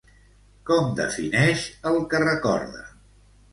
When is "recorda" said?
2.25-2.85